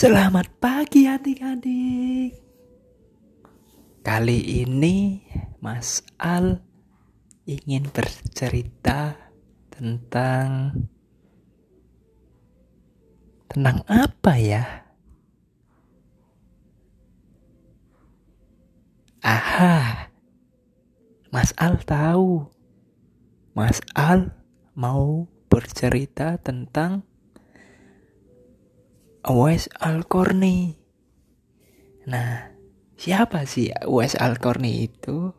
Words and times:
Selamat 0.00 0.48
pagi 0.56 1.04
adik-adik. 1.04 2.32
Kali 4.00 4.64
ini 4.64 5.20
Mas 5.60 6.00
Al 6.16 6.56
ingin 7.44 7.84
bercerita 7.92 9.12
tentang 9.68 10.72
tentang 13.52 13.84
apa 13.84 14.40
ya? 14.40 14.88
Aha. 19.20 20.08
Mas 21.28 21.52
Al 21.60 21.76
tahu. 21.84 22.48
Mas 23.52 23.84
Al 23.92 24.32
mau 24.72 25.28
bercerita 25.52 26.40
tentang 26.40 27.04
Uwais 29.20 29.68
Al-Qarni. 29.76 30.80
Nah, 32.08 32.56
siapa 32.96 33.44
sih 33.44 33.68
Uwais 33.84 34.16
Al-Qarni 34.16 34.88
itu? 34.88 35.36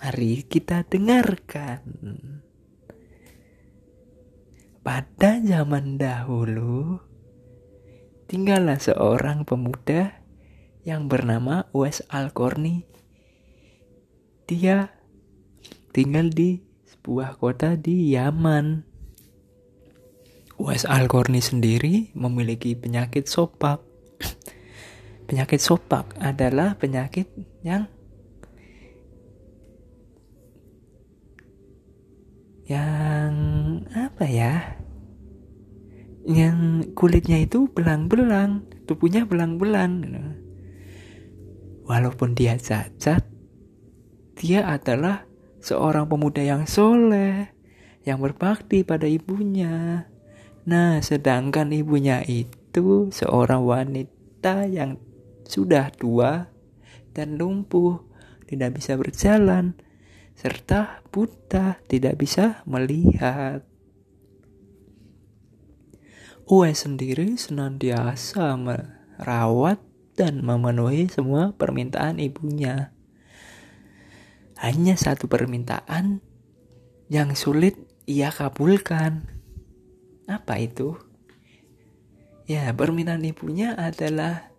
Mari 0.00 0.48
kita 0.48 0.88
dengarkan. 0.88 1.84
Pada 4.80 5.44
zaman 5.44 6.00
dahulu, 6.00 6.96
tinggallah 8.24 8.80
seorang 8.80 9.44
pemuda 9.44 10.24
yang 10.88 11.12
bernama 11.12 11.68
Uwais 11.76 12.00
Al-Qarni. 12.08 12.88
Dia 14.48 14.88
tinggal 15.92 16.32
di 16.32 16.64
sebuah 16.88 17.36
kota 17.36 17.76
di 17.76 18.16
Yaman. 18.16 18.93
Uwais 20.54 20.86
Al-Qarni 20.86 21.42
sendiri 21.42 22.14
memiliki 22.14 22.78
penyakit 22.78 23.26
sopak. 23.26 23.82
penyakit 25.26 25.58
sopak 25.58 26.14
adalah 26.22 26.78
penyakit 26.78 27.26
yang 27.66 27.90
yang 32.70 33.34
apa 33.98 34.24
ya? 34.30 34.78
Yang 36.24 36.88
kulitnya 36.96 37.42
itu 37.42 37.68
belang-belang, 37.68 38.64
tubuhnya 38.86 39.26
belang-belang. 39.26 40.06
Walaupun 41.84 42.32
dia 42.32 42.56
cacat, 42.56 43.26
dia 44.38 44.64
adalah 44.64 45.28
seorang 45.60 46.08
pemuda 46.08 46.40
yang 46.40 46.64
soleh, 46.64 47.52
yang 48.08 48.22
berbakti 48.24 48.86
pada 48.86 49.04
ibunya. 49.04 50.08
Nah, 50.64 51.04
sedangkan 51.04 51.76
ibunya 51.76 52.24
itu 52.24 53.12
seorang 53.12 53.68
wanita 53.68 54.64
yang 54.64 54.96
sudah 55.44 55.92
tua 55.92 56.48
dan 57.12 57.36
lumpuh, 57.36 58.00
tidak 58.48 58.80
bisa 58.80 58.96
berjalan, 58.96 59.76
serta 60.32 61.04
buta, 61.12 61.84
tidak 61.84 62.16
bisa 62.16 62.64
melihat. 62.64 63.60
Uwe 66.48 66.72
sendiri 66.72 67.36
senantiasa 67.36 68.56
merawat 68.56 69.80
dan 70.16 70.40
memenuhi 70.40 71.12
semua 71.12 71.52
permintaan 71.52 72.16
ibunya. 72.20 72.92
Hanya 74.60 74.96
satu 74.96 75.28
permintaan 75.28 76.24
yang 77.12 77.36
sulit 77.36 77.76
ia 78.08 78.32
kabulkan 78.32 79.33
apa 80.24 80.60
itu? 80.60 80.96
Ya, 82.44 82.68
permintaan 82.76 83.24
ibunya 83.24 83.72
adalah 83.72 84.52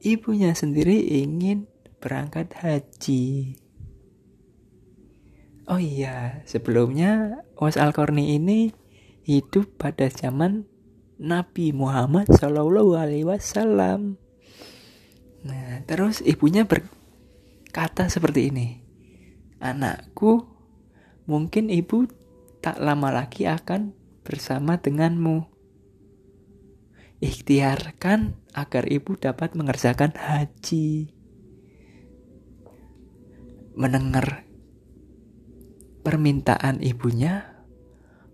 ibunya 0.00 0.56
sendiri 0.56 0.96
ingin 1.20 1.68
berangkat 2.00 2.56
haji. 2.56 3.56
Oh 5.70 5.78
iya, 5.78 6.42
sebelumnya 6.44 7.44
Was 7.54 7.78
Al-Qarni 7.78 8.34
ini 8.34 8.74
hidup 9.22 9.78
pada 9.78 10.10
zaman 10.10 10.66
Nabi 11.22 11.70
Muhammad 11.70 12.26
Shallallahu 12.34 12.98
Alaihi 12.98 13.22
Wasallam. 13.22 14.18
Nah, 15.46 15.86
terus 15.86 16.18
ibunya 16.26 16.66
berkata 16.66 18.10
seperti 18.10 18.50
ini, 18.50 18.82
anakku, 19.62 20.50
mungkin 21.30 21.70
ibu 21.70 22.10
tak 22.58 22.82
lama 22.82 23.14
lagi 23.14 23.46
akan 23.46 24.01
bersama 24.22 24.78
denganmu. 24.78 25.46
Ikhtiarkan 27.22 28.34
agar 28.50 28.90
ibu 28.90 29.14
dapat 29.14 29.54
mengerjakan 29.54 30.18
haji. 30.18 31.14
Mendengar 33.78 34.42
permintaan 36.02 36.82
ibunya, 36.82 37.62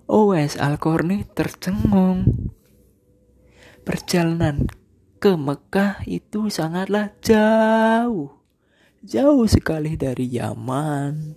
Owes 0.09 0.56
Al-Qarni 0.56 1.28
tercengung. 1.37 2.48
Perjalanan 3.84 4.65
ke 5.21 5.37
Mekah 5.37 6.00
itu 6.09 6.48
sangatlah 6.48 7.12
jauh. 7.21 8.41
Jauh 9.04 9.47
sekali 9.47 10.00
dari 10.00 10.32
Yaman. 10.32 11.37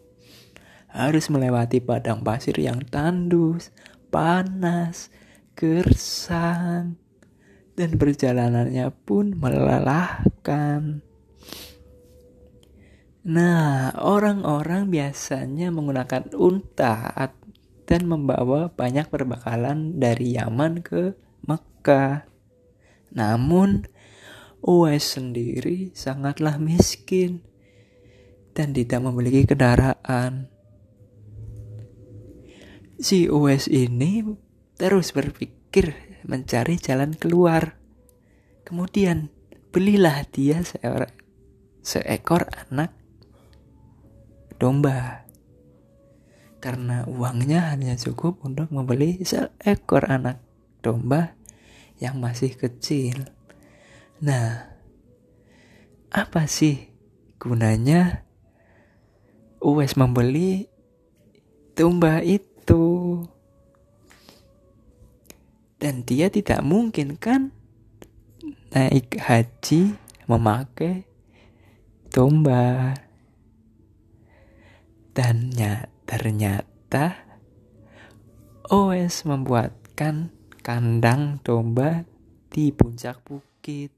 Harus 0.91 1.28
melewati 1.28 1.84
padang 1.84 2.23
pasir 2.23 2.56
yang 2.59 2.84
tandus, 2.88 3.75
panas, 4.11 5.07
gersang, 5.55 6.99
dan 7.79 7.89
perjalanannya 7.95 8.91
pun 9.07 9.33
melelahkan. 9.33 11.01
Nah, 13.22 13.94
orang-orang 14.01 14.89
biasanya 14.89 15.69
menggunakan 15.72 16.33
unta 16.35 17.13
dan 17.85 18.01
membawa 18.09 18.73
banyak 18.73 19.07
perbekalan 19.07 20.01
dari 20.01 20.35
Yaman 20.35 20.81
ke 20.83 21.16
Mekah. 21.45 22.25
Namun, 23.13 23.85
Uwais 24.61 25.17
sendiri 25.17 25.89
sangatlah 25.97 26.61
miskin 26.61 27.41
dan 28.53 28.78
tidak 28.78 29.01
memiliki 29.01 29.49
kendaraan 29.49 30.53
si 33.01 33.25
US 33.34 33.66
ini 33.66 34.22
terus 34.78 35.09
berpikir 35.12 36.22
mencari 36.29 36.78
jalan 36.78 37.17
keluar. 37.17 37.81
Kemudian 38.62 39.34
belilah 39.73 40.22
dia 40.29 40.62
seekor, 40.62 41.09
seekor 41.81 42.45
anak 42.69 42.94
domba. 44.61 45.25
Karena 46.61 47.09
uangnya 47.09 47.73
hanya 47.73 47.97
cukup 47.97 48.45
untuk 48.45 48.69
membeli 48.69 49.17
seekor 49.25 50.06
anak 50.06 50.38
domba 50.85 51.34
yang 51.97 52.22
masih 52.22 52.53
kecil. 52.53 53.25
Nah, 54.22 54.69
apa 56.13 56.45
sih 56.45 56.94
gunanya 57.41 58.22
US 59.66 59.97
membeli 59.97 60.69
domba 61.73 62.22
itu. 62.22 62.50
Dan 65.91 66.07
dia 66.07 66.31
tidak 66.31 66.63
mungkin 66.63 67.19
kan 67.19 67.52
naik 68.72 69.19
haji 69.19 70.00
memakai 70.24 71.03
domba. 72.07 72.96
Dan 75.12 75.52
ternyata 76.07 77.28
OS 78.72 79.28
membuatkan 79.28 80.32
kandang 80.64 81.43
domba 81.43 82.08
di 82.47 82.72
puncak 82.72 83.20
bukit. 83.28 83.91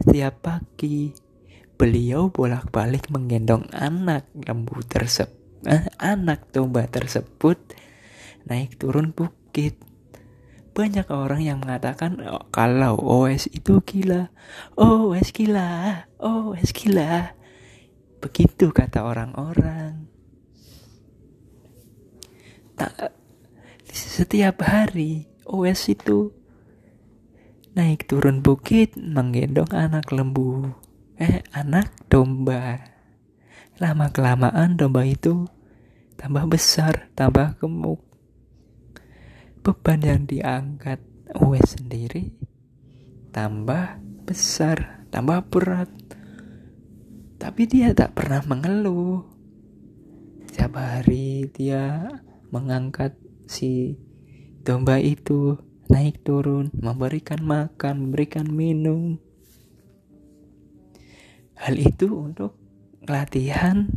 Setiap 0.00 0.40
pagi, 0.40 1.12
beliau 1.76 2.32
bolak-balik 2.32 3.12
menggendong 3.12 3.68
anak 3.76 4.24
lembu 4.40 4.80
tersebut 4.88 5.68
eh, 5.68 5.84
anak 6.00 6.48
domba 6.48 6.88
tersebut 6.88 7.60
naik 8.48 8.80
turun 8.80 9.12
bukit. 9.12 9.89
Banyak 10.70 11.10
orang 11.10 11.42
yang 11.42 11.58
mengatakan 11.58 12.22
oh, 12.22 12.46
kalau 12.54 12.94
OS 12.96 13.50
itu 13.50 13.82
gila. 13.82 14.30
OS 14.78 15.34
gila, 15.34 16.06
OS 16.22 16.70
gila. 16.70 17.34
Begitu 18.20 18.70
kata 18.70 19.02
orang-orang. 19.02 20.06
Setiap 23.90 24.62
hari 24.64 25.26
OS 25.44 25.90
itu 25.90 26.32
naik 27.74 28.06
turun 28.06 28.40
bukit 28.40 28.94
menggendong 28.94 29.72
anak 29.74 30.08
lembu. 30.14 30.70
Eh, 31.20 31.44
anak 31.52 31.92
domba. 32.08 32.80
Lama 33.80 34.12
kelamaan 34.12 34.76
domba 34.76 35.04
itu 35.04 35.48
tambah 36.16 36.48
besar, 36.48 37.08
tambah 37.16 37.56
gemuk. 37.60 38.09
Beban 39.60 40.00
yang 40.00 40.24
diangkat 40.24 41.04
Uwes 41.36 41.76
sendiri 41.76 42.32
tambah 43.30 44.00
besar, 44.26 45.06
tambah 45.12 45.46
berat. 45.52 45.92
Tapi 47.36 47.62
dia 47.68 47.94
tak 47.94 48.18
pernah 48.18 48.42
mengeluh. 48.44 49.24
Setiap 50.48 50.80
hari 50.80 51.46
dia 51.54 52.10
mengangkat 52.50 53.14
si 53.46 54.00
domba 54.66 54.98
itu 54.98 55.60
naik 55.92 56.24
turun, 56.26 56.72
memberikan 56.74 57.44
makan, 57.44 58.10
memberikan 58.10 58.50
minum. 58.50 59.20
Hal 61.60 61.76
itu 61.76 62.32
untuk 62.32 62.56
latihan 63.04 63.92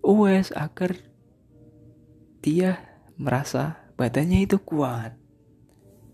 Uwes 0.00 0.48
agar 0.56 0.96
dia 2.40 2.89
merasa 3.20 3.92
badannya 4.00 4.48
itu 4.48 4.56
kuat. 4.64 5.12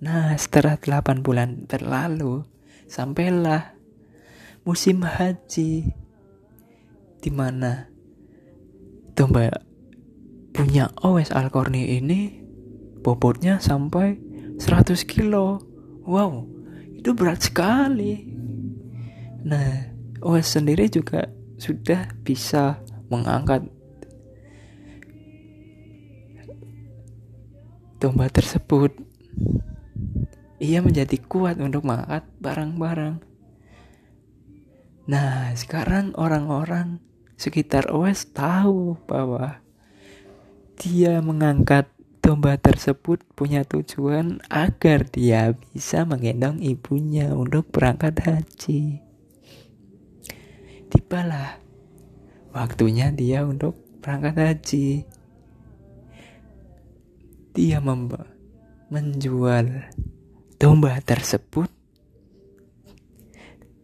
Nah, 0.03 0.35
setelah 0.35 0.75
8 0.75 1.23
bulan 1.23 1.70
berlalu, 1.70 2.43
sampailah 2.91 3.79
musim 4.67 5.06
haji 5.06 5.94
di 7.23 7.31
mana 7.31 7.87
domba 9.14 9.62
punya 10.50 10.91
Owes 11.06 11.31
Alkorni 11.31 11.97
ini 11.97 12.43
bobotnya 13.00 13.62
sampai 13.62 14.19
100 14.58 15.06
kilo. 15.06 15.62
Wow, 16.03 16.50
itu 16.91 17.14
berat 17.14 17.47
sekali. 17.47 18.26
Nah, 19.47 19.94
Owes 20.26 20.58
sendiri 20.58 20.91
juga 20.91 21.31
sudah 21.56 22.11
bisa 22.26 22.82
mengangkat 23.06 23.70
domba 27.96 28.28
tersebut, 28.28 28.93
ia 30.60 30.81
menjadi 30.84 31.16
kuat 31.20 31.60
untuk 31.60 31.84
mengangkat 31.84 32.25
barang-barang. 32.40 33.16
Nah, 35.06 35.54
sekarang 35.54 36.12
orang-orang 36.19 36.98
sekitar 37.37 37.93
OS 37.93 38.32
tahu 38.32 38.98
bahwa 39.06 39.60
dia 40.76 41.20
mengangkat 41.25 41.88
domba 42.20 42.58
tersebut 42.58 43.22
punya 43.38 43.62
tujuan 43.62 44.43
agar 44.50 45.06
dia 45.06 45.54
bisa 45.72 46.02
menggendong 46.02 46.58
ibunya 46.58 47.32
untuk 47.32 47.70
berangkat 47.70 48.19
haji. 48.19 49.00
Tibalah 50.90 51.62
waktunya 52.50 53.14
dia 53.14 53.46
untuk 53.46 53.78
berangkat 54.02 54.34
haji 54.37 55.16
dia 57.56 57.81
menjual 58.93 59.88
domba 60.61 61.00
tersebut 61.00 61.73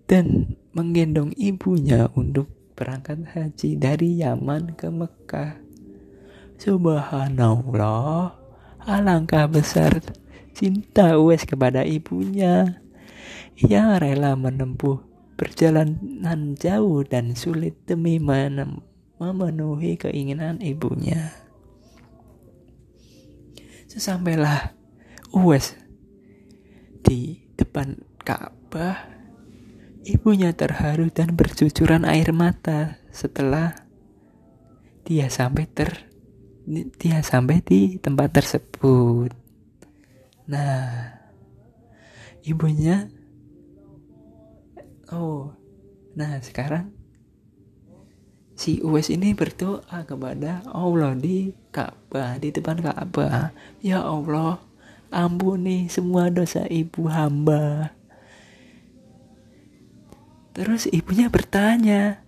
dan 0.04 0.60
menggendong 0.76 1.32
ibunya 1.40 2.12
untuk 2.12 2.52
berangkat 2.76 3.24
haji 3.32 3.80
dari 3.80 4.20
Yaman 4.20 4.76
ke 4.76 4.92
Mekah. 4.92 5.56
Subhanallah, 6.60 8.36
alangkah 8.84 9.48
besar 9.48 10.04
cinta 10.52 11.16
Uwais 11.16 11.48
kepada 11.48 11.80
ibunya. 11.80 12.76
Ia 13.56 13.96
rela 13.96 14.36
menempuh 14.36 15.00
perjalanan 15.40 16.60
jauh 16.60 17.08
dan 17.08 17.32
sulit 17.32 17.80
demi 17.88 18.20
memenuhi 18.20 19.96
keinginan 19.96 20.60
ibunya. 20.60 21.41
Sesampailah. 23.92 24.72
Uwais 25.36 25.76
di 27.04 27.44
depan 27.60 28.00
Ka'bah, 28.24 29.04
ibunya 30.08 30.56
terharu 30.56 31.12
dan 31.12 31.36
bercucuran 31.36 32.08
air 32.08 32.32
mata. 32.32 32.96
Setelah 33.12 33.76
dia 35.04 35.28
sampai 35.28 35.68
ter 35.68 36.08
dia 36.96 37.20
sampai 37.20 37.60
di 37.60 38.00
tempat 38.00 38.32
tersebut. 38.32 39.28
Nah, 40.48 41.12
ibunya 42.48 43.12
oh, 45.12 45.52
nah 46.16 46.40
sekarang 46.40 46.96
si 48.62 48.78
Uwais 48.78 49.10
ini 49.10 49.34
berdoa 49.34 50.06
kepada 50.06 50.62
Allah 50.70 51.18
di 51.18 51.50
Ka'bah, 51.74 52.38
di 52.38 52.54
depan 52.54 52.78
Ka'bah. 52.78 53.50
Ya 53.82 53.98
Allah, 54.06 54.62
ampuni 55.10 55.90
semua 55.90 56.30
dosa 56.30 56.70
ibu 56.70 57.10
hamba. 57.10 57.90
Terus 60.54 60.86
ibunya 60.94 61.26
bertanya, 61.26 62.22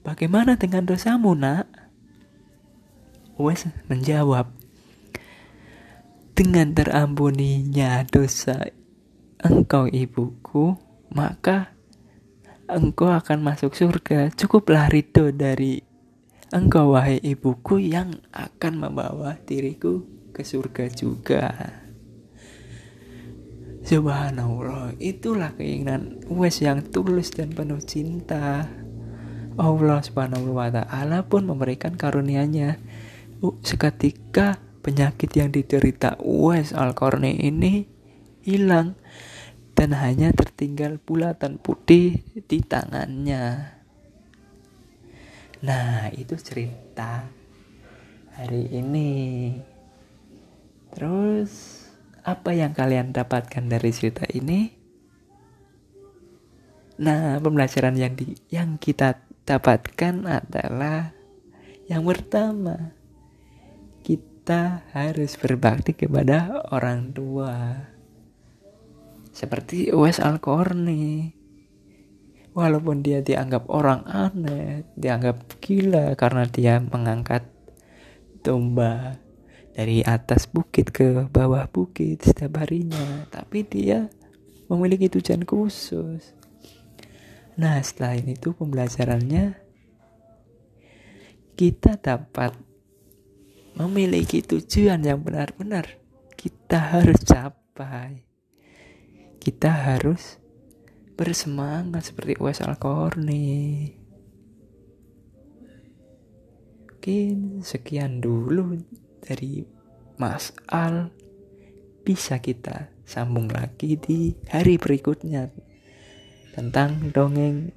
bagaimana 0.00 0.56
dengan 0.56 0.88
dosamu 0.88 1.36
nak? 1.36 1.68
Uwais 3.36 3.68
menjawab, 3.92 4.48
dengan 6.32 6.72
terampuninya 6.72 8.08
dosa 8.08 8.72
engkau 9.44 9.84
ibuku, 9.84 10.80
maka 11.12 11.76
engkau 12.72 13.12
akan 13.12 13.44
masuk 13.44 13.76
surga. 13.76 14.32
Cukuplah 14.32 14.88
ridho 14.88 15.28
dari 15.32 15.80
engkau 16.52 16.96
wahai 16.96 17.20
ibuku 17.20 17.80
yang 17.80 18.20
akan 18.32 18.72
membawa 18.76 19.36
diriku 19.44 20.04
ke 20.32 20.44
surga 20.44 20.88
juga. 20.92 21.52
Subhanallah, 23.82 24.94
itulah 25.02 25.58
keinginan 25.58 26.22
Wes 26.30 26.62
yang 26.62 26.86
tulus 26.86 27.34
dan 27.34 27.50
penuh 27.50 27.82
cinta. 27.82 28.70
Allah 29.58 30.00
Subhanahu 30.00 30.54
wa 30.54 30.70
taala 30.70 31.26
pun 31.26 31.44
memberikan 31.44 31.98
karunia-Nya. 31.98 32.78
Seketika 33.66 34.62
penyakit 34.86 35.34
yang 35.34 35.50
diderita 35.50 36.14
Wes 36.22 36.70
al 36.70 36.94
ini 37.26 37.90
hilang 38.46 38.94
dan 39.72 39.96
hanya 39.96 40.30
tertinggal 40.36 41.00
bulatan 41.00 41.56
putih 41.56 42.20
di 42.34 42.58
tangannya. 42.60 43.72
Nah, 45.62 46.10
itu 46.10 46.34
cerita 46.38 47.26
hari 48.34 48.66
ini. 48.74 49.12
Terus, 50.92 51.82
apa 52.26 52.50
yang 52.52 52.74
kalian 52.74 53.14
dapatkan 53.14 53.64
dari 53.70 53.90
cerita 53.94 54.26
ini? 54.30 54.70
Nah, 57.02 57.40
pembelajaran 57.40 57.96
yang 57.96 58.14
di 58.14 58.36
yang 58.52 58.76
kita 58.76 59.18
dapatkan 59.48 60.22
adalah 60.28 61.10
yang 61.90 62.06
pertama, 62.06 62.94
kita 64.06 64.86
harus 64.94 65.34
berbakti 65.38 65.94
kepada 65.94 66.62
orang 66.70 67.10
tua 67.14 67.91
seperti 69.32 69.88
Wes 69.90 70.20
Al-Qarni. 70.20 71.32
Walaupun 72.52 73.00
dia 73.00 73.24
dianggap 73.24 73.64
orang 73.72 74.04
aneh, 74.04 74.84
dianggap 74.92 75.56
gila 75.64 76.12
karena 76.20 76.44
dia 76.44 76.84
mengangkat 76.84 77.48
domba 78.44 79.16
dari 79.72 80.04
atas 80.04 80.44
bukit 80.44 80.92
ke 80.92 81.32
bawah 81.32 81.64
bukit 81.72 82.20
setiap 82.20 82.60
harinya, 82.60 83.24
tapi 83.32 83.64
dia 83.64 84.12
memiliki 84.68 85.08
tujuan 85.08 85.48
khusus. 85.48 86.36
Nah, 87.56 87.80
setelah 87.80 88.20
itu 88.20 88.52
pembelajarannya 88.52 89.56
kita 91.56 91.96
dapat 91.96 92.52
memiliki 93.80 94.44
tujuan 94.44 95.00
yang 95.00 95.24
benar-benar 95.24 95.88
kita 96.36 97.00
harus 97.00 97.16
capai 97.24 98.31
kita 99.42 99.74
harus 99.74 100.38
bersemangat 101.18 102.14
seperti 102.14 102.38
Wes 102.38 102.62
Alkorni. 102.62 103.90
Mungkin 106.86 107.66
sekian 107.66 108.22
dulu 108.22 108.78
dari 109.18 109.66
Mas 110.14 110.54
Al. 110.70 111.10
Bisa 112.06 112.38
kita 112.38 112.94
sambung 113.02 113.50
lagi 113.50 113.98
di 113.98 114.30
hari 114.46 114.78
berikutnya 114.78 115.50
tentang 116.54 117.10
dongeng 117.10 117.74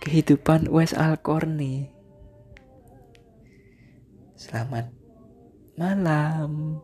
kehidupan 0.00 0.72
Wes 0.72 0.96
Alkorni. 0.96 1.92
Selamat 4.40 4.88
malam. 5.76 6.80